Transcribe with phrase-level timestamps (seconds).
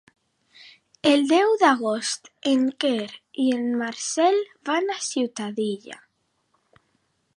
[1.09, 3.05] El deu d'agost en Quer
[3.43, 6.01] i en Marcel van a Ciutadilla.